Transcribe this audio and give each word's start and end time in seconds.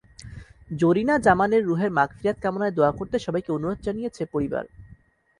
জরিনা 0.71 1.15
জামানের 1.17 1.61
রুহের 1.65 1.91
মাগফিরাত 1.91 2.37
কামনায় 2.41 2.75
দোয়া 2.77 2.91
করতে 2.91 3.15
সবাইকে 3.19 3.49
অনুরোধ 3.51 3.79
জানিয়েছে 3.81 4.23
পরিবার। 4.33 4.63